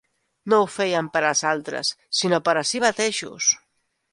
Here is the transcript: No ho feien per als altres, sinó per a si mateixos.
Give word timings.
No 0.53 0.61
ho 0.61 0.69
feien 0.75 1.09
per 1.17 1.21
als 1.27 1.43
altres, 1.51 1.91
sinó 2.21 2.41
per 2.49 2.57
a 2.63 2.67
si 2.71 2.83
mateixos. 2.89 3.53